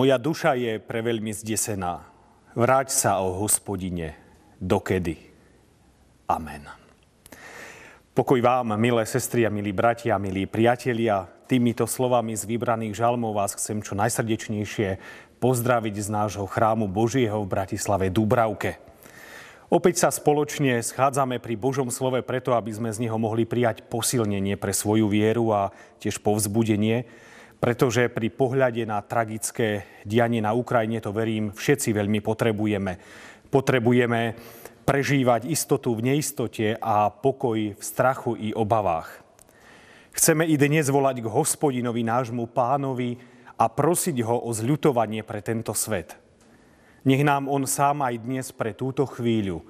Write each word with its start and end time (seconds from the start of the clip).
Moja 0.00 0.16
duša 0.16 0.56
je 0.56 0.80
preveľmi 0.80 1.28
zdesená. 1.28 2.00
Vráť 2.56 2.88
sa, 2.88 3.20
o 3.20 3.36
hospodine, 3.36 4.16
dokedy. 4.56 5.20
Amen. 6.24 6.64
Pokoj 8.16 8.40
vám, 8.40 8.80
milé 8.80 9.04
sestry 9.04 9.44
a 9.44 9.52
milí 9.52 9.76
bratia, 9.76 10.16
milí 10.16 10.48
priatelia. 10.48 11.28
Týmito 11.44 11.84
slovami 11.84 12.32
z 12.32 12.48
vybraných 12.48 12.96
žalmov 12.96 13.36
vás 13.36 13.52
chcem 13.52 13.84
čo 13.84 13.92
najsrdečnejšie 13.92 14.96
pozdraviť 15.36 15.94
z 16.00 16.08
nášho 16.08 16.48
chrámu 16.48 16.88
Božieho 16.88 17.44
v 17.44 17.52
Bratislave 17.60 18.08
Dubravke. 18.08 18.80
Opäť 19.68 20.00
sa 20.00 20.08
spoločne 20.08 20.80
schádzame 20.80 21.44
pri 21.44 21.60
Božom 21.60 21.92
slove 21.92 22.24
preto, 22.24 22.56
aby 22.56 22.72
sme 22.72 22.88
z 22.88 23.04
neho 23.04 23.20
mohli 23.20 23.44
prijať 23.44 23.84
posilnenie 23.84 24.56
pre 24.56 24.72
svoju 24.72 25.12
vieru 25.12 25.52
a 25.52 25.76
tiež 26.00 26.24
povzbudenie, 26.24 27.04
pretože 27.60 28.08
pri 28.08 28.32
pohľade 28.32 28.88
na 28.88 29.04
tragické 29.04 29.84
dianie 30.08 30.40
na 30.40 30.56
Ukrajine 30.56 31.04
to 31.04 31.12
verím 31.12 31.52
všetci 31.52 31.92
veľmi 31.92 32.24
potrebujeme. 32.24 32.96
Potrebujeme 33.52 34.32
prežívať 34.88 35.44
istotu 35.52 35.92
v 35.92 36.08
neistote 36.08 36.80
a 36.80 37.12
pokoj 37.12 37.76
v 37.76 37.82
strachu 37.84 38.32
i 38.40 38.56
obavách. 38.56 39.20
Chceme 40.16 40.48
i 40.48 40.56
dnes 40.56 40.88
volať 40.88 41.20
k 41.20 41.30
hospodinovi 41.30 42.00
nášmu 42.00 42.48
pánovi 42.48 43.20
a 43.60 43.68
prosiť 43.68 44.16
ho 44.24 44.48
o 44.48 44.50
zľutovanie 44.50 45.20
pre 45.20 45.44
tento 45.44 45.76
svet. 45.76 46.16
Nech 47.04 47.20
nám 47.22 47.44
on 47.44 47.68
sám 47.68 48.00
aj 48.00 48.24
dnes 48.24 48.46
pre 48.56 48.72
túto 48.72 49.04
chvíľu 49.04 49.62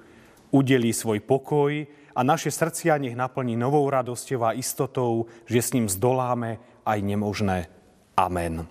udelí 0.51 0.95
svoj 0.95 1.19
pokoj 1.23 1.87
a 2.11 2.19
naše 2.23 2.51
srdcia 2.51 2.99
nech 2.99 3.15
naplní 3.15 3.55
novou 3.55 3.83
radosťou 3.87 4.47
a 4.47 4.55
istotou, 4.55 5.27
že 5.47 5.59
s 5.59 5.71
ním 5.75 5.87
zdoláme 5.87 6.59
aj 6.83 6.99
nemožné 7.03 7.80
Amen. 8.21 8.69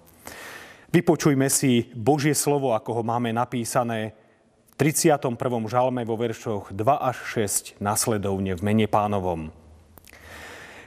Vypočujme 0.94 1.50
si 1.50 1.90
Božie 1.90 2.38
slovo, 2.38 2.70
ako 2.70 2.98
ho 2.98 3.02
máme 3.02 3.34
napísané 3.34 4.14
v 4.70 4.74
31. 4.78 5.34
žalme 5.66 6.06
vo 6.06 6.14
veršoch 6.14 6.70
2 6.70 6.78
až 6.86 7.18
6 7.34 7.82
nasledovne 7.82 8.54
v 8.54 8.62
mene 8.62 8.86
pánovom. 8.86 9.50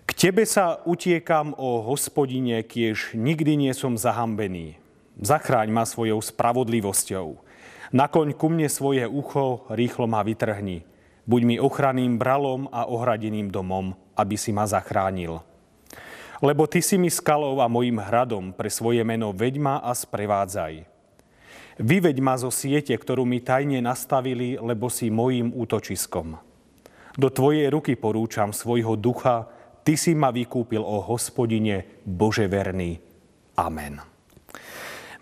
K 0.03 0.11
tebe 0.15 0.47
sa 0.47 0.79
utiekam 0.87 1.51
o 1.59 1.83
hospodine, 1.83 2.63
kiež 2.63 3.15
nikdy 3.15 3.55
nie 3.59 3.73
som 3.75 3.99
zahambený. 3.99 4.79
Zachráň 5.19 5.71
ma 5.71 5.83
svojou 5.83 6.23
spravodlivosťou. 6.23 7.39
Nakloň 7.91 8.33
ku 8.35 8.47
mne 8.47 8.67
svoje 8.71 9.05
ucho, 9.05 9.67
rýchlo 9.71 10.07
ma 10.07 10.23
vytrhni. 10.23 10.87
Buď 11.27 11.41
mi 11.47 11.55
ochranným 11.59 12.19
bralom 12.19 12.67
a 12.71 12.87
ohradeným 12.87 13.47
domom, 13.47 13.95
aby 14.15 14.35
si 14.35 14.51
ma 14.51 14.67
zachránil. 14.67 15.52
Lebo 16.43 16.67
ty 16.67 16.83
si 16.83 16.99
mi 16.99 17.07
skalou 17.07 17.63
a 17.63 17.71
mojim 17.71 18.03
hradom 18.03 18.51
pre 18.51 18.67
svoje 18.67 18.99
meno 19.07 19.31
veďma 19.31 19.79
a 19.79 19.95
sprevádzaj. 19.95 20.83
Vyveď 21.79 22.19
ma 22.19 22.35
zo 22.35 22.51
siete, 22.51 22.91
ktorú 22.91 23.23
mi 23.23 23.39
tajne 23.39 23.79
nastavili, 23.79 24.59
lebo 24.59 24.91
si 24.91 25.07
mojim 25.07 25.55
útočiskom. 25.55 26.35
Do 27.15 27.29
tvojej 27.31 27.71
ruky 27.71 27.95
porúčam 27.95 28.51
svojho 28.51 28.99
ducha, 28.99 29.47
ty 29.87 29.95
si 29.95 30.11
ma 30.11 30.35
vykúpil 30.35 30.83
o 30.83 30.99
hospodine, 30.99 32.03
Bože 32.03 32.51
verný. 32.51 32.99
Amen. 33.55 34.03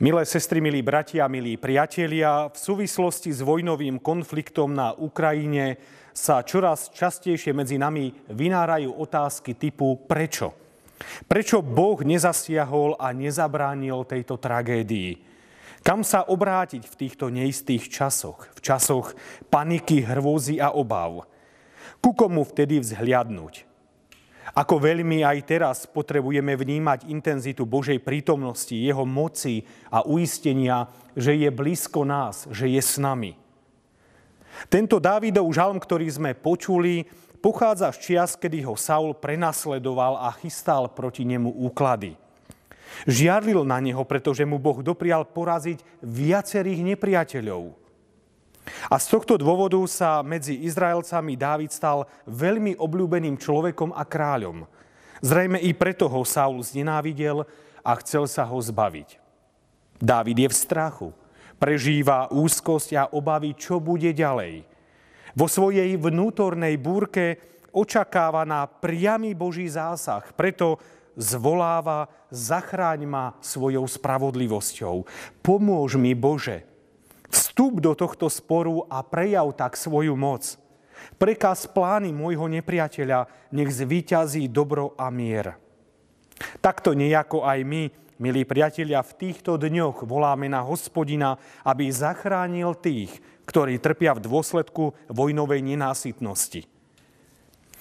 Milé 0.02 0.26
sestry, 0.26 0.58
milí 0.58 0.82
bratia, 0.82 1.30
milí 1.30 1.54
priatelia, 1.62 2.50
v 2.50 2.58
súvislosti 2.58 3.30
s 3.30 3.46
vojnovým 3.46 4.02
konfliktom 4.02 4.74
na 4.74 4.98
Ukrajine 4.98 5.78
sa 6.18 6.42
čoraz 6.42 6.90
častejšie 6.90 7.54
medzi 7.54 7.78
nami 7.78 8.10
vynárajú 8.34 8.90
otázky 8.98 9.54
typu 9.54 10.02
prečo? 10.10 10.71
Prečo 11.26 11.64
Boh 11.64 12.02
nezasiahol 12.02 12.98
a 13.00 13.14
nezabránil 13.16 14.06
tejto 14.06 14.38
tragédii? 14.38 15.22
Kam 15.82 16.06
sa 16.06 16.22
obrátiť 16.30 16.86
v 16.86 16.98
týchto 16.98 17.34
neistých 17.34 17.90
časoch, 17.90 18.46
v 18.54 18.60
časoch 18.62 19.18
paniky, 19.50 20.06
hrôzy 20.06 20.62
a 20.62 20.70
obav? 20.70 21.26
Ku 21.98 22.14
komu 22.14 22.46
vtedy 22.46 22.78
vzhliadnúť? 22.78 23.66
Ako 24.52 24.82
veľmi 24.84 25.24
aj 25.24 25.38
teraz 25.48 25.78
potrebujeme 25.88 26.58
vnímať 26.58 27.08
intenzitu 27.08 27.64
Božej 27.64 28.02
prítomnosti, 28.04 28.74
Jeho 28.74 29.06
moci 29.08 29.64
a 29.88 30.04
uistenia, 30.04 30.90
že 31.16 31.38
je 31.38 31.50
blízko 31.50 32.04
nás, 32.04 32.50
že 32.52 32.68
je 32.68 32.82
s 32.82 33.00
nami. 33.00 33.38
Tento 34.68 35.00
Dávidov 35.00 35.48
žalm, 35.56 35.80
ktorý 35.80 36.06
sme 36.12 36.32
počuli, 36.36 37.08
pochádza 37.42 37.90
z 37.92 37.98
čias, 38.00 38.38
kedy 38.38 38.62
ho 38.64 38.78
Saul 38.78 39.18
prenasledoval 39.18 40.22
a 40.22 40.30
chystal 40.38 40.88
proti 40.94 41.26
nemu 41.26 41.50
úklady. 41.50 42.16
Žiarlil 43.10 43.66
na 43.66 43.82
neho, 43.82 44.06
pretože 44.06 44.46
mu 44.46 44.62
Boh 44.62 44.86
doprial 44.86 45.26
poraziť 45.26 45.82
viacerých 46.06 46.86
nepriateľov. 46.94 47.74
A 48.94 48.96
z 49.02 49.06
tohto 49.10 49.42
dôvodu 49.42 49.82
sa 49.90 50.22
medzi 50.22 50.62
Izraelcami 50.62 51.34
Dávid 51.34 51.74
stal 51.74 52.06
veľmi 52.30 52.78
obľúbeným 52.78 53.42
človekom 53.42 53.90
a 53.98 54.06
kráľom. 54.06 54.70
Zrejme 55.26 55.58
i 55.58 55.74
preto 55.74 56.06
ho 56.06 56.22
Saul 56.22 56.62
znenávidel 56.62 57.42
a 57.82 57.92
chcel 58.06 58.30
sa 58.30 58.46
ho 58.46 58.58
zbaviť. 58.62 59.18
Dávid 59.98 60.46
je 60.46 60.50
v 60.50 60.56
strachu, 60.56 61.10
prežíva 61.58 62.30
úzkosť 62.30 62.90
a 62.98 63.04
obavy, 63.10 63.58
čo 63.58 63.82
bude 63.82 64.14
ďalej– 64.14 64.66
vo 65.36 65.48
svojej 65.48 65.96
vnútornej 65.96 66.76
búrke 66.76 67.40
očakáva 67.72 68.44
na 68.44 68.68
priamy 68.68 69.32
Boží 69.32 69.68
zásah. 69.68 70.24
Preto 70.36 70.80
zvoláva, 71.16 72.08
zachráň 72.32 73.08
ma 73.08 73.26
svojou 73.40 73.88
spravodlivosťou. 73.88 75.08
Pomôž 75.44 75.96
mi, 76.00 76.16
Bože. 76.16 76.68
Vstup 77.32 77.80
do 77.80 77.96
tohto 77.96 78.28
sporu 78.28 78.84
a 78.92 79.00
prejav 79.08 79.56
tak 79.56 79.80
svoju 79.80 80.20
moc. 80.20 80.60
Prekaz 81.16 81.66
plány 81.66 82.12
môjho 82.12 82.52
nepriateľa, 82.52 83.26
nech 83.56 83.72
zvíťazí 83.72 84.52
dobro 84.52 84.94
a 85.00 85.08
mier. 85.10 85.56
Takto 86.60 86.92
nejako 86.92 87.46
aj 87.48 87.60
my, 87.64 87.84
milí 88.22 88.44
priatelia, 88.44 89.02
v 89.02 89.16
týchto 89.18 89.58
dňoch 89.58 90.04
voláme 90.06 90.50
na 90.50 90.62
hospodina, 90.62 91.38
aby 91.64 91.90
zachránil 91.90 92.78
tých, 92.78 93.22
ktorí 93.52 93.84
trpia 93.84 94.16
v 94.16 94.24
dôsledku 94.24 94.96
vojnovej 95.12 95.60
nenásytnosti. 95.60 96.64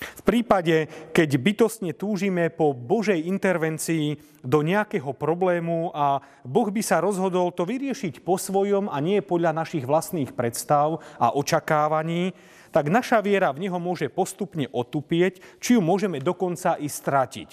V 0.01 0.23
prípade, 0.25 0.89
keď 1.13 1.31
bytostne 1.37 1.93
túžime 1.93 2.49
po 2.49 2.73
Božej 2.73 3.21
intervencii 3.29 4.17
do 4.41 4.65
nejakého 4.65 5.13
problému 5.13 5.93
a 5.93 6.25
Boh 6.41 6.69
by 6.73 6.81
sa 6.81 7.05
rozhodol 7.05 7.53
to 7.53 7.69
vyriešiť 7.69 8.25
po 8.25 8.41
svojom 8.41 8.89
a 8.89 8.97
nie 9.05 9.21
podľa 9.21 9.53
našich 9.53 9.85
vlastných 9.85 10.33
predstav 10.33 11.05
a 11.21 11.37
očakávaní, 11.37 12.33
tak 12.73 12.89
naša 12.89 13.21
viera 13.21 13.53
v 13.53 13.69
Neho 13.69 13.77
môže 13.77 14.09
postupne 14.09 14.73
otupieť, 14.73 15.61
či 15.61 15.77
ju 15.77 15.85
môžeme 15.85 16.17
dokonca 16.17 16.81
i 16.81 16.89
stratiť. 16.89 17.49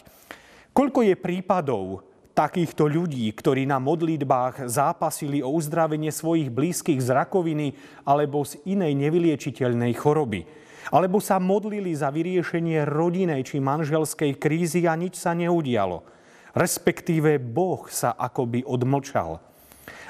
Koľko 0.72 1.04
je 1.04 1.16
prípadov, 1.20 2.06
takýchto 2.38 2.86
ľudí, 2.86 3.26
ktorí 3.34 3.66
na 3.66 3.82
modlitbách 3.82 4.70
zápasili 4.70 5.42
o 5.42 5.50
uzdravenie 5.50 6.14
svojich 6.14 6.54
blízkych 6.54 7.02
z 7.02 7.10
rakoviny 7.10 7.74
alebo 8.06 8.46
z 8.46 8.62
inej 8.70 8.94
nevyliečiteľnej 8.94 9.98
choroby. 9.98 10.46
Alebo 10.94 11.18
sa 11.18 11.42
modlili 11.42 11.98
za 11.98 12.14
vyriešenie 12.14 12.86
rodinej 12.86 13.42
či 13.42 13.58
manželskej 13.58 14.38
krízy 14.38 14.86
a 14.86 14.94
nič 14.94 15.18
sa 15.18 15.34
neudialo. 15.34 16.06
Respektíve 16.54 17.42
Boh 17.42 17.90
sa 17.90 18.14
akoby 18.14 18.62
odmlčal. 18.62 19.42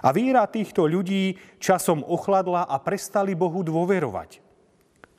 A 0.03 0.07
víra 0.11 0.45
týchto 0.45 0.85
ľudí 0.85 1.39
časom 1.57 2.03
ochladla 2.05 2.67
a 2.67 2.77
prestali 2.77 3.33
Bohu 3.33 3.63
dôverovať. 3.65 4.43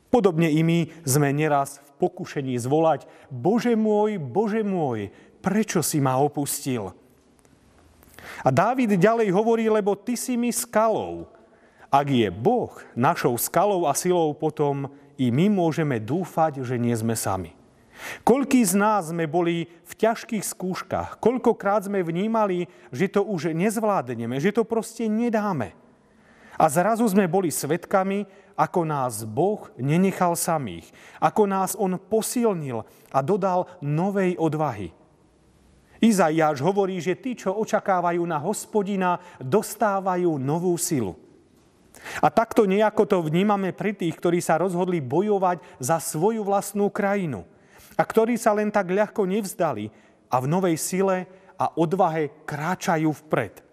Podobne 0.08 0.48
i 0.48 0.62
my 0.62 0.88
sme 1.02 1.34
neraz 1.34 1.82
v 1.82 1.90
pokušení 2.06 2.54
zvolať 2.56 3.04
Bože 3.28 3.76
môj, 3.76 4.16
Bože 4.16 4.62
môj, 4.64 5.12
prečo 5.42 5.82
si 5.82 5.98
ma 5.98 6.16
opustil? 6.16 6.94
A 8.42 8.54
Dávid 8.54 8.94
ďalej 8.94 9.34
hovorí, 9.34 9.66
lebo 9.66 9.98
ty 9.98 10.14
si 10.14 10.38
mi 10.38 10.54
skalou. 10.54 11.26
Ak 11.88 12.06
je 12.12 12.28
Boh 12.28 12.70
našou 12.92 13.34
skalou 13.40 13.88
a 13.88 13.96
silou, 13.96 14.36
potom 14.36 14.92
i 15.16 15.32
my 15.32 15.48
môžeme 15.48 15.96
dúfať, 15.98 16.62
že 16.62 16.76
nie 16.76 16.92
sme 16.94 17.16
sami. 17.16 17.56
Koľký 18.22 18.62
z 18.62 18.78
nás 18.78 19.10
sme 19.10 19.26
boli 19.26 19.66
v 19.82 19.92
ťažkých 19.98 20.44
skúškach, 20.46 21.18
koľkokrát 21.18 21.90
sme 21.90 22.06
vnímali, 22.06 22.70
že 22.94 23.10
to 23.10 23.26
už 23.26 23.50
nezvládneme, 23.50 24.38
že 24.38 24.54
to 24.54 24.62
proste 24.62 25.10
nedáme. 25.10 25.74
A 26.58 26.66
zrazu 26.70 27.06
sme 27.06 27.30
boli 27.30 27.50
svetkami, 27.50 28.26
ako 28.58 28.82
nás 28.82 29.22
Boh 29.22 29.70
nenechal 29.78 30.34
samých, 30.34 30.90
ako 31.22 31.42
nás 31.46 31.78
On 31.78 31.94
posilnil 31.94 32.82
a 33.14 33.18
dodal 33.22 33.70
novej 33.78 34.34
odvahy. 34.38 34.90
Izaiáš 35.98 36.62
hovorí, 36.62 37.02
že 37.02 37.18
tí, 37.18 37.34
čo 37.34 37.54
očakávajú 37.58 38.22
na 38.22 38.38
hospodina, 38.38 39.18
dostávajú 39.42 40.38
novú 40.38 40.74
silu. 40.78 41.18
A 42.22 42.30
takto 42.30 42.62
nejako 42.62 43.04
to 43.06 43.18
vnímame 43.26 43.74
pri 43.74 43.90
tých, 43.90 44.14
ktorí 44.14 44.38
sa 44.38 44.58
rozhodli 44.58 45.02
bojovať 45.02 45.58
za 45.82 45.98
svoju 45.98 46.46
vlastnú 46.46 46.86
krajinu 46.88 47.42
a 47.98 48.02
ktorí 48.06 48.38
sa 48.38 48.54
len 48.54 48.70
tak 48.70 48.94
ľahko 48.94 49.26
nevzdali 49.26 49.90
a 50.30 50.36
v 50.38 50.46
novej 50.46 50.78
sile 50.78 51.26
a 51.58 51.74
odvahe 51.74 52.30
kráčajú 52.46 53.10
vpred. 53.26 53.66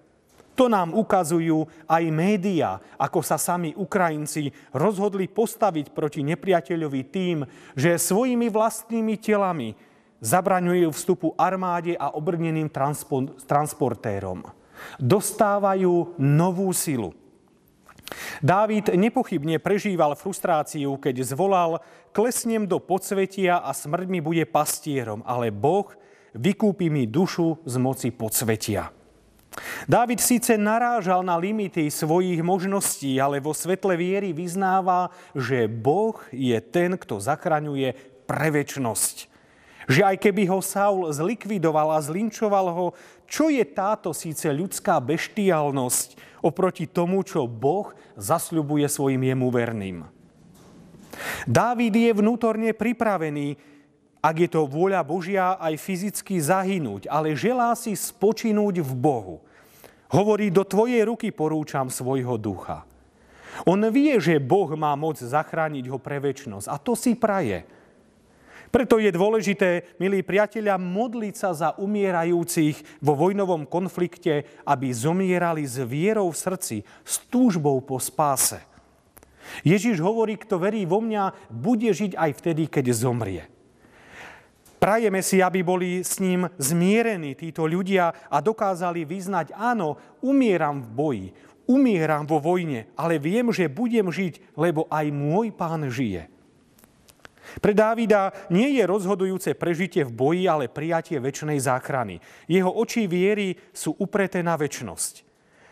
To 0.55 0.71
nám 0.71 0.95
ukazujú 0.95 1.67
aj 1.83 2.03
médiá, 2.15 2.79
ako 2.95 3.19
sa 3.19 3.35
sami 3.35 3.75
Ukrajinci 3.75 4.55
rozhodli 4.71 5.27
postaviť 5.27 5.91
proti 5.91 6.23
nepriateľovi 6.23 7.01
tým, 7.11 7.43
že 7.75 7.99
svojimi 7.99 8.47
vlastnými 8.47 9.19
telami 9.19 9.75
zabraňujú 10.25 10.89
vstupu 10.89 11.37
armáde 11.37 11.93
a 11.93 12.09
obrneným 12.17 12.73
transportérom. 13.45 14.41
Dostávajú 14.97 16.17
novú 16.17 16.73
silu. 16.73 17.13
Dávid 18.41 18.93
nepochybne 18.93 19.57
prežíval 19.57 20.17
frustráciu, 20.17 20.97
keď 20.97 21.25
zvolal 21.25 21.81
klesnem 22.13 22.65
do 22.65 22.77
podsvetia 22.77 23.61
a 23.61 23.73
smrť 23.73 24.07
mi 24.09 24.21
bude 24.21 24.45
pastierom, 24.45 25.25
ale 25.25 25.49
Boh 25.49 25.89
vykúpi 26.37 26.89
mi 26.89 27.09
dušu 27.09 27.65
z 27.65 27.75
moci 27.81 28.09
podsvetia. 28.13 28.93
Dávid 29.87 30.19
síce 30.19 30.59
narážal 30.59 31.23
na 31.23 31.39
limity 31.39 31.87
svojich 31.87 32.43
možností, 32.43 33.15
ale 33.23 33.39
vo 33.39 33.55
svetle 33.55 33.95
viery 33.95 34.35
vyznáva, 34.35 35.15
že 35.31 35.71
Boh 35.71 36.19
je 36.29 36.59
ten, 36.59 36.99
kto 36.99 37.23
zachraňuje 37.23 37.95
pre 38.27 38.51
väčnosť. 38.51 39.31
Že 39.85 40.01
aj 40.01 40.17
keby 40.17 40.49
ho 40.49 40.59
Saul 40.65 41.05
zlikvidoval 41.13 41.93
a 41.93 41.99
zlinčoval 42.01 42.67
ho, 42.73 42.87
čo 43.29 43.53
je 43.53 43.61
táto 43.61 44.13
síce 44.13 44.49
ľudská 44.49 44.97
beštialnosť 44.97 46.41
oproti 46.41 46.89
tomu, 46.89 47.21
čo 47.21 47.45
Boh 47.45 47.93
zasľubuje 48.17 48.85
svojim 48.89 49.21
jemu 49.21 49.47
verným. 49.49 49.97
Dávid 51.47 51.95
je 51.95 52.11
vnútorne 52.11 52.73
pripravený, 52.75 53.55
ak 54.25 54.35
je 54.41 54.49
to 54.49 54.65
vôľa 54.65 55.05
Božia, 55.05 55.53
aj 55.61 55.77
fyzicky 55.77 56.41
zahynúť, 56.41 57.05
ale 57.05 57.37
želá 57.37 57.77
si 57.77 57.93
spočinúť 57.93 58.81
v 58.81 58.91
Bohu. 58.97 59.37
Hovorí, 60.09 60.49
do 60.49 60.65
tvojej 60.65 61.05
ruky 61.05 61.29
porúčam 61.29 61.93
svojho 61.93 62.37
ducha. 62.41 62.85
On 63.63 63.79
vie, 63.87 64.17
že 64.19 64.41
Boh 64.41 64.67
má 64.75 64.91
moc 64.97 65.15
zachrániť 65.15 65.87
ho 65.87 65.97
pre 66.01 66.19
väčnosť 66.19 66.67
a 66.67 66.75
to 66.75 66.97
si 66.97 67.15
praje. 67.15 67.63
Preto 68.75 68.99
je 68.99 69.07
dôležité, 69.07 69.95
milí 70.03 70.19
priatelia, 70.19 70.75
modliť 70.75 71.35
sa 71.39 71.55
za 71.55 71.69
umierajúcich 71.79 72.99
vo 72.99 73.15
vojnovom 73.15 73.63
konflikte, 73.63 74.43
aby 74.67 74.91
zomierali 74.91 75.63
s 75.63 75.79
vierou 75.79 76.27
v 76.27 76.35
srdci, 76.35 76.77
s 76.83 77.23
túžbou 77.31 77.79
po 77.79 78.03
spáse. 78.03 78.59
Ježiš 79.63 80.03
hovorí, 80.03 80.35
kto 80.35 80.59
verí 80.59 80.83
vo 80.83 80.99
mňa, 80.99 81.47
bude 81.47 81.87
žiť 81.87 82.19
aj 82.19 82.31
vtedy, 82.35 82.67
keď 82.67 82.85
zomrie. 82.91 83.47
Prajeme 84.75 85.23
si, 85.23 85.39
aby 85.39 85.63
boli 85.63 86.03
s 86.03 86.19
ním 86.19 86.43
zmierení 86.59 87.39
títo 87.39 87.63
ľudia 87.63 88.27
a 88.27 88.43
dokázali 88.43 89.07
vyznať, 89.07 89.55
áno, 89.55 90.19
umieram 90.19 90.83
v 90.83 90.89
boji, 90.91 91.27
umieram 91.63 92.27
vo 92.27 92.43
vojne, 92.43 92.91
ale 92.99 93.23
viem, 93.23 93.55
že 93.55 93.71
budem 93.71 94.11
žiť, 94.11 94.59
lebo 94.59 94.83
aj 94.91 95.15
môj 95.15 95.55
pán 95.55 95.87
žije. 95.87 96.34
Pre 97.61 97.73
Dávida 97.73 98.33
nie 98.49 98.77
je 98.77 98.83
rozhodujúce 98.85 99.53
prežitie 99.53 100.03
v 100.03 100.15
boji, 100.15 100.43
ale 100.49 100.71
prijatie 100.71 101.21
väčšnej 101.21 101.61
záchrany. 101.61 102.19
Jeho 102.49 102.69
oči 102.69 103.05
viery 103.05 103.55
sú 103.71 103.93
upreté 103.97 104.41
na 104.41 104.57
väčnosť. 104.57 105.25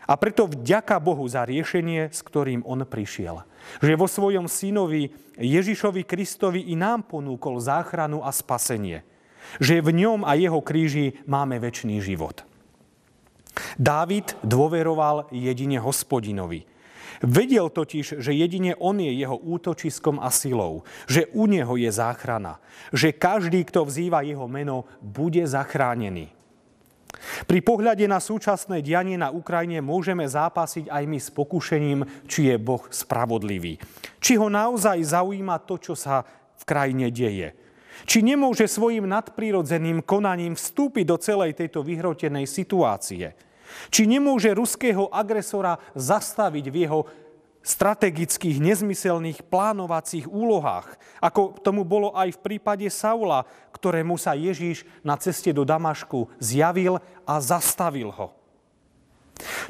A 0.04 0.20
preto 0.20 0.44
vďaka 0.44 1.00
Bohu 1.00 1.24
za 1.24 1.48
riešenie, 1.48 2.12
s 2.12 2.20
ktorým 2.20 2.60
on 2.68 2.84
prišiel. 2.84 3.40
Že 3.80 3.96
vo 3.96 4.04
svojom 4.04 4.46
synovi 4.52 5.08
Ježišovi 5.40 6.04
Kristovi 6.04 6.68
i 6.68 6.76
nám 6.76 7.08
ponúkol 7.08 7.56
záchranu 7.56 8.20
a 8.20 8.28
spasenie. 8.28 9.00
Že 9.60 9.80
v 9.80 9.90
ňom 10.04 10.20
a 10.28 10.36
jeho 10.36 10.60
kríži 10.60 11.16
máme 11.24 11.56
väčší 11.56 12.04
život. 12.04 12.44
Dávid 13.80 14.34
dôveroval 14.44 15.30
jedine 15.30 15.78
hospodinovi. 15.80 16.66
Vedel 17.22 17.70
totiž, 17.70 18.20
že 18.20 18.32
jedine 18.32 18.76
on 18.76 19.00
je 19.00 19.12
jeho 19.12 19.36
útočiskom 19.36 20.20
a 20.20 20.28
silou, 20.28 20.84
že 21.08 21.30
u 21.32 21.48
neho 21.48 21.74
je 21.76 21.90
záchrana, 21.90 22.60
že 22.92 23.14
každý, 23.16 23.64
kto 23.64 23.86
vzýva 23.86 24.26
jeho 24.26 24.48
meno, 24.50 24.88
bude 25.00 25.42
zachránený. 25.46 26.34
Pri 27.48 27.60
pohľade 27.64 28.04
na 28.04 28.20
súčasné 28.20 28.84
dianie 28.84 29.16
na 29.16 29.32
Ukrajine 29.32 29.80
môžeme 29.80 30.26
zápasiť 30.26 30.90
aj 30.90 31.04
my 31.08 31.18
s 31.18 31.28
pokušením, 31.32 32.00
či 32.28 32.52
je 32.52 32.56
Boh 32.60 32.84
spravodlivý. 32.90 33.80
Či 34.20 34.36
ho 34.36 34.52
naozaj 34.52 35.00
zaujíma 35.00 35.62
to, 35.64 35.80
čo 35.80 35.94
sa 35.96 36.26
v 36.58 36.62
krajine 36.66 37.08
deje. 37.08 37.56
Či 38.04 38.26
nemôže 38.26 38.66
svojim 38.66 39.06
nadprirodzeným 39.06 40.02
konaním 40.02 40.58
vstúpiť 40.58 41.04
do 41.06 41.16
celej 41.16 41.56
tejto 41.56 41.86
vyhrotenej 41.86 42.44
situácie. 42.44 43.32
Či 43.90 44.06
nemôže 44.08 44.52
ruského 44.54 45.10
agresora 45.10 45.78
zastaviť 45.94 46.66
v 46.70 46.76
jeho 46.86 47.00
strategických, 47.64 48.60
nezmyselných 48.60 49.40
plánovacích 49.48 50.28
úlohách, 50.28 51.00
ako 51.24 51.56
tomu 51.64 51.80
bolo 51.80 52.12
aj 52.12 52.36
v 52.36 52.42
prípade 52.44 52.84
Saula, 52.92 53.48
ktorému 53.72 54.20
sa 54.20 54.36
Ježíš 54.36 54.84
na 55.00 55.16
ceste 55.16 55.48
do 55.48 55.64
Damašku 55.64 56.28
zjavil 56.36 57.00
a 57.24 57.34
zastavil 57.40 58.12
ho. 58.12 58.36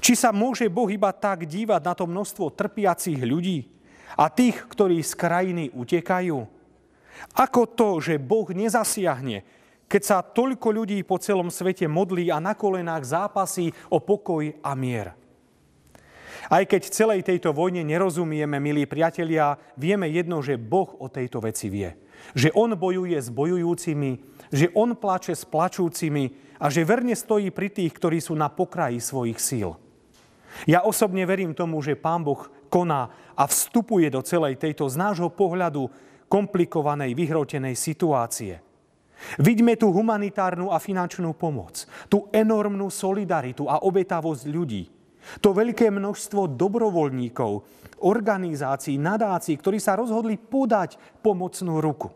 Či 0.02 0.18
sa 0.18 0.34
môže 0.34 0.66
Boh 0.66 0.90
iba 0.90 1.14
tak 1.14 1.46
dívať 1.46 1.80
na 1.80 1.94
to 1.94 2.04
množstvo 2.10 2.52
trpiacich 2.52 3.22
ľudí 3.22 3.70
a 4.18 4.26
tých, 4.26 4.58
ktorí 4.66 4.98
z 5.00 5.14
krajiny 5.14 5.64
utekajú? 5.70 6.38
Ako 7.38 7.62
to, 7.70 8.02
že 8.02 8.18
Boh 8.18 8.50
nezasiahne, 8.50 9.46
keď 9.88 10.02
sa 10.02 10.18
toľko 10.24 10.68
ľudí 10.72 10.98
po 11.04 11.20
celom 11.20 11.52
svete 11.52 11.86
modlí 11.86 12.32
a 12.32 12.40
na 12.40 12.56
kolenách 12.56 13.04
zápasí 13.04 13.70
o 13.92 14.00
pokoj 14.00 14.48
a 14.64 14.72
mier? 14.74 15.14
Aj 16.52 16.60
keď 16.68 16.92
celej 16.92 17.24
tejto 17.24 17.56
vojne 17.56 17.80
nerozumieme, 17.80 18.60
milí 18.60 18.84
priatelia, 18.84 19.56
vieme 19.80 20.12
jedno, 20.12 20.44
že 20.44 20.60
Boh 20.60 20.92
o 21.00 21.08
tejto 21.08 21.40
veci 21.40 21.72
vie. 21.72 21.96
Že 22.36 22.52
On 22.52 22.68
bojuje 22.76 23.16
s 23.16 23.32
bojujúcimi, 23.32 24.10
že 24.52 24.68
On 24.76 24.92
plače 24.92 25.32
s 25.32 25.48
plačúcimi 25.48 26.56
a 26.60 26.68
že 26.68 26.84
verne 26.84 27.16
stojí 27.16 27.48
pri 27.48 27.72
tých, 27.72 27.96
ktorí 27.96 28.20
sú 28.20 28.36
na 28.36 28.52
pokraji 28.52 29.00
svojich 29.00 29.40
síl. 29.40 29.72
Ja 30.68 30.86
osobne 30.86 31.26
verím 31.26 31.56
tomu, 31.56 31.82
že 31.82 31.98
Pán 31.98 32.22
Boh 32.22 32.46
koná 32.70 33.10
a 33.34 33.44
vstupuje 33.48 34.06
do 34.12 34.22
celej 34.22 34.60
tejto 34.60 34.86
z 34.86 34.94
nášho 34.94 35.32
pohľadu 35.32 35.90
komplikovanej, 36.30 37.14
vyhrotenej 37.14 37.74
situácie. 37.74 38.62
Vidíme 39.40 39.74
tu 39.74 39.90
humanitárnu 39.90 40.70
a 40.70 40.78
finančnú 40.78 41.34
pomoc, 41.34 41.88
tú 42.06 42.28
enormnú 42.30 42.88
solidaritu 42.92 43.66
a 43.66 43.82
obetavosť 43.82 44.44
ľudí, 44.48 44.82
to 45.40 45.56
veľké 45.56 45.88
množstvo 45.88 46.52
dobrovoľníkov, 46.52 47.52
organizácií, 48.04 49.00
nadácií, 49.00 49.56
ktorí 49.56 49.80
sa 49.80 49.96
rozhodli 49.96 50.36
podať 50.36 51.00
pomocnú 51.24 51.80
ruku. 51.80 52.12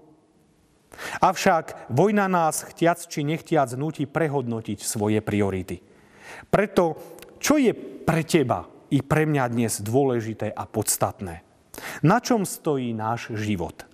Avšak 1.21 1.93
vojna 1.93 2.29
nás, 2.29 2.65
chtiac 2.65 3.00
či 3.09 3.25
nechtiac, 3.25 3.73
nutí 3.77 4.09
prehodnotiť 4.09 4.79
svoje 4.81 5.21
priority. 5.21 5.81
Preto, 6.49 6.97
čo 7.41 7.57
je 7.57 7.73
pre 7.77 8.25
teba 8.25 8.65
i 8.93 9.05
pre 9.05 9.25
mňa 9.29 9.45
dnes 9.53 9.81
dôležité 9.85 10.53
a 10.53 10.65
podstatné? 10.65 11.45
Na 12.03 12.19
čom 12.19 12.43
stojí 12.43 12.93
náš 12.97 13.33
život? 13.37 13.87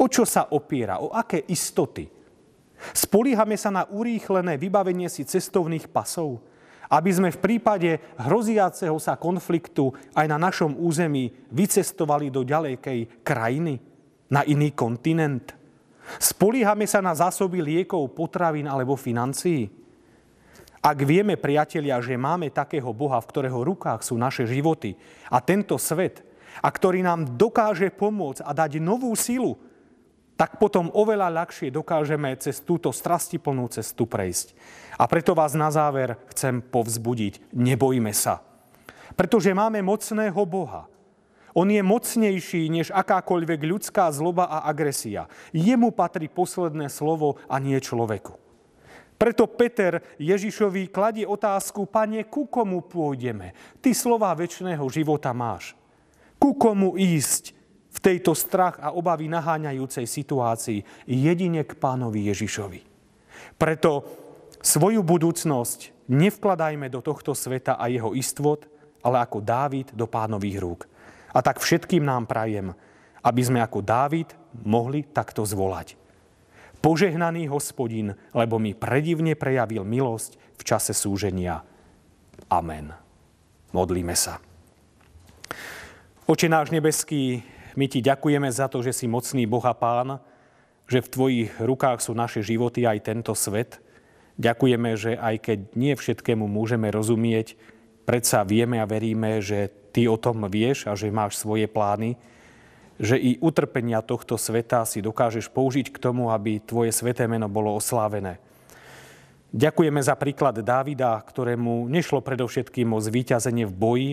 O 0.00 0.08
čo 0.10 0.26
sa 0.26 0.50
opiera? 0.50 1.00
O 1.00 1.12
aké 1.12 1.44
istoty? 1.48 2.19
Spolíhame 2.96 3.56
sa 3.60 3.68
na 3.68 3.84
urýchlené 3.88 4.56
vybavenie 4.56 5.08
si 5.08 5.24
cestovných 5.24 5.88
pasov? 5.88 6.40
aby 6.90 7.10
sme 7.14 7.30
v 7.30 7.38
prípade 7.38 8.02
hroziaceho 8.18 8.98
sa 8.98 9.14
konfliktu 9.14 9.94
aj 10.10 10.26
na 10.26 10.42
našom 10.42 10.74
území 10.74 11.30
vycestovali 11.54 12.34
do 12.34 12.42
ďalekej 12.42 13.22
krajiny, 13.22 13.78
na 14.26 14.42
iný 14.42 14.74
kontinent? 14.74 15.54
Spolíhame 16.18 16.90
sa 16.90 16.98
na 16.98 17.14
zásoby 17.14 17.62
liekov, 17.62 18.10
potravín 18.10 18.66
alebo 18.66 18.98
financií? 18.98 19.70
Ak 20.82 20.98
vieme, 21.06 21.38
priatelia, 21.38 22.02
že 22.02 22.18
máme 22.18 22.50
takého 22.50 22.90
Boha, 22.90 23.22
v 23.22 23.30
ktorého 23.30 23.62
rukách 23.62 24.02
sú 24.02 24.18
naše 24.18 24.48
životy 24.48 24.98
a 25.30 25.38
tento 25.38 25.78
svet, 25.78 26.26
a 26.58 26.66
ktorý 26.66 27.06
nám 27.06 27.38
dokáže 27.38 27.94
pomôcť 27.94 28.42
a 28.42 28.50
dať 28.50 28.82
novú 28.82 29.14
silu, 29.14 29.54
tak 30.40 30.56
potom 30.56 30.88
oveľa 30.96 31.28
ľahšie 31.28 31.68
dokážeme 31.68 32.32
cez 32.40 32.64
túto 32.64 32.88
strastiplnú 32.96 33.68
cestu 33.68 34.08
prejsť. 34.08 34.56
A 34.96 35.04
preto 35.04 35.36
vás 35.36 35.52
na 35.52 35.68
záver 35.68 36.16
chcem 36.32 36.64
povzbudiť. 36.64 37.52
Nebojme 37.52 38.08
sa. 38.16 38.40
Pretože 39.12 39.52
máme 39.52 39.84
mocného 39.84 40.40
Boha. 40.48 40.88
On 41.52 41.68
je 41.68 41.84
mocnejší 41.84 42.72
než 42.72 42.88
akákoľvek 42.88 43.60
ľudská 43.68 44.08
zloba 44.16 44.48
a 44.48 44.64
agresia. 44.64 45.28
Jemu 45.52 45.92
patrí 45.92 46.32
posledné 46.32 46.88
slovo 46.88 47.36
a 47.44 47.60
nie 47.60 47.76
človeku. 47.76 48.32
Preto 49.20 49.44
Peter 49.44 50.00
Ježišovi 50.16 50.88
kladie 50.88 51.28
otázku, 51.28 51.84
pane, 51.84 52.24
ku 52.24 52.48
komu 52.48 52.80
pôjdeme? 52.80 53.52
Ty 53.84 53.92
slova 53.92 54.32
väčšného 54.32 54.88
života 54.88 55.36
máš. 55.36 55.76
Ku 56.40 56.56
komu 56.56 56.96
ísť? 56.96 57.59
V 57.90 57.98
tejto 57.98 58.38
strach 58.38 58.78
a 58.78 58.94
obavy 58.94 59.26
naháňajúcej 59.26 60.06
situácii 60.06 61.06
jedine 61.10 61.66
k 61.66 61.74
pánovi 61.74 62.30
Ježišovi. 62.30 62.80
Preto 63.58 64.06
svoju 64.62 65.02
budúcnosť 65.02 66.08
nevkladajme 66.10 66.86
do 66.86 67.02
tohto 67.02 67.34
sveta 67.34 67.76
a 67.76 67.90
jeho 67.90 68.14
istvot, 68.14 68.66
ale 69.02 69.22
ako 69.22 69.38
Dávid 69.42 69.90
do 69.96 70.06
pánových 70.06 70.58
rúk. 70.60 70.80
A 71.34 71.40
tak 71.42 71.62
všetkým 71.62 72.02
nám 72.02 72.26
prajem, 72.26 72.74
aby 73.22 73.42
sme 73.42 73.62
ako 73.62 73.82
Dávid 73.82 74.32
mohli 74.64 75.06
takto 75.06 75.46
zvolať. 75.46 75.94
Požehnaný 76.80 77.52
hospodin, 77.52 78.16
lebo 78.32 78.56
mi 78.56 78.72
predivne 78.72 79.36
prejavil 79.36 79.84
milosť 79.84 80.40
v 80.56 80.62
čase 80.64 80.96
súženia. 80.96 81.60
Amen. 82.48 82.96
Modlíme 83.76 84.16
sa. 84.16 84.40
Oče 86.24 86.48
náš 86.48 86.72
nebeský, 86.72 87.44
my 87.74 87.86
ti 87.86 88.00
ďakujeme 88.02 88.48
za 88.50 88.70
to, 88.70 88.80
že 88.80 88.94
si 88.94 89.06
mocný 89.10 89.46
Boh 89.46 89.62
a 89.62 89.74
Pán, 89.74 90.22
že 90.90 91.04
v 91.04 91.12
tvojich 91.12 91.50
rukách 91.62 92.02
sú 92.02 92.16
naše 92.16 92.42
životy 92.42 92.86
aj 92.86 93.06
tento 93.06 93.34
svet. 93.36 93.78
Ďakujeme, 94.40 94.90
že 94.98 95.14
aj 95.14 95.36
keď 95.38 95.58
nie 95.78 95.94
všetkému 95.94 96.48
môžeme 96.48 96.90
rozumieť, 96.90 97.54
predsa 98.08 98.42
vieme 98.42 98.82
a 98.82 98.88
veríme, 98.88 99.38
že 99.38 99.70
ty 99.94 100.10
o 100.10 100.18
tom 100.18 100.46
vieš 100.50 100.90
a 100.90 100.98
že 100.98 101.14
máš 101.14 101.38
svoje 101.38 101.70
plány 101.70 102.18
že 103.00 103.16
i 103.16 103.40
utrpenia 103.40 104.04
tohto 104.04 104.36
sveta 104.36 104.84
si 104.84 105.00
dokážeš 105.00 105.48
použiť 105.48 105.88
k 105.88 105.96
tomu, 105.96 106.28
aby 106.28 106.60
tvoje 106.60 106.92
sveté 106.92 107.24
meno 107.24 107.48
bolo 107.48 107.72
oslávené. 107.72 108.36
Ďakujeme 109.56 109.98
za 110.04 110.14
príklad 110.20 110.60
Dávida, 110.60 111.16
ktorému 111.16 111.88
nešlo 111.88 112.20
predovšetkým 112.20 112.92
o 112.92 113.00
zvíťazenie 113.00 113.64
v 113.66 113.74
boji, 113.74 114.10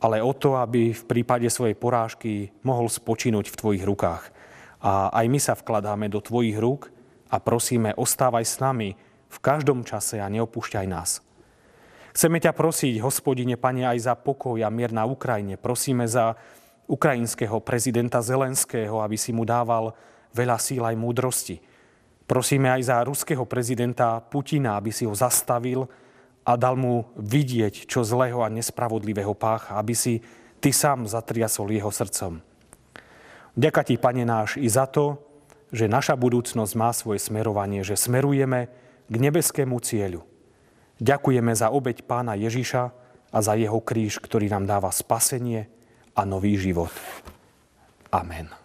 ale 0.00 0.24
o 0.24 0.32
to, 0.32 0.56
aby 0.56 0.96
v 0.96 1.04
prípade 1.04 1.46
svojej 1.52 1.76
porážky 1.76 2.48
mohol 2.64 2.88
spočinúť 2.88 3.52
v 3.52 3.58
tvojich 3.60 3.84
rukách. 3.84 4.32
A 4.80 5.12
aj 5.12 5.26
my 5.28 5.38
sa 5.38 5.52
vkladáme 5.52 6.08
do 6.08 6.24
tvojich 6.24 6.56
rúk 6.56 6.88
a 7.28 7.36
prosíme, 7.36 7.92
ostávaj 7.92 8.44
s 8.48 8.56
nami 8.64 8.96
v 9.28 9.38
každom 9.38 9.84
čase 9.84 10.16
a 10.18 10.32
neopúšťaj 10.32 10.86
nás. 10.88 11.20
Chceme 12.16 12.42
ťa 12.42 12.56
prosiť, 12.56 12.98
hospodine, 13.04 13.54
pane, 13.54 13.86
aj 13.86 14.10
za 14.10 14.14
pokoj 14.18 14.58
a 14.58 14.72
mier 14.72 14.90
na 14.90 15.06
Ukrajine. 15.06 15.54
Prosíme 15.60 16.10
za 16.10 16.34
ukrajinského 16.90 17.62
prezidenta 17.62 18.18
Zelenského, 18.18 18.98
aby 18.98 19.14
si 19.14 19.30
mu 19.30 19.46
dával 19.46 19.94
veľa 20.34 20.58
síl 20.58 20.82
aj 20.82 20.98
múdrosti. 20.98 21.62
Prosíme 22.26 22.66
aj 22.72 22.82
za 22.82 22.96
ruského 23.06 23.46
prezidenta 23.46 24.18
Putina, 24.18 24.74
aby 24.74 24.90
si 24.90 25.06
ho 25.06 25.14
zastavil 25.14 25.86
a 26.44 26.56
dal 26.56 26.74
mu 26.74 27.08
vidieť, 27.16 27.86
čo 27.86 28.06
zlého 28.06 28.40
a 28.44 28.52
nespravodlivého 28.52 29.36
pácha, 29.36 29.76
aby 29.76 29.94
si 29.94 30.24
ty 30.58 30.72
sám 30.72 31.08
zatriasol 31.08 31.72
jeho 31.72 31.92
srdcom. 31.92 32.40
Ďaká 33.56 33.82
ti, 33.84 33.98
Pane 34.00 34.24
náš, 34.24 34.56
i 34.56 34.68
za 34.70 34.86
to, 34.86 35.20
že 35.70 35.90
naša 35.90 36.18
budúcnosť 36.18 36.72
má 36.74 36.90
svoje 36.90 37.22
smerovanie, 37.22 37.86
že 37.86 37.98
smerujeme 37.98 38.70
k 39.10 39.14
nebeskému 39.14 39.78
cieľu. 39.82 40.26
Ďakujeme 41.00 41.52
za 41.54 41.72
obeď 41.72 42.04
pána 42.04 42.36
Ježiša 42.36 42.82
a 43.30 43.38
za 43.38 43.54
jeho 43.54 43.78
kríž, 43.78 44.18
ktorý 44.18 44.50
nám 44.50 44.66
dáva 44.66 44.90
spasenie, 44.90 45.70
a 46.16 46.26
nový 46.26 46.58
život. 46.58 46.92
Amen. 48.12 48.59